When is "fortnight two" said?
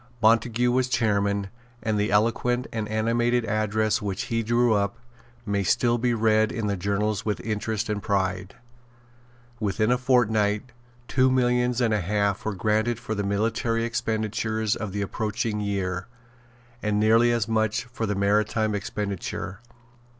9.99-11.29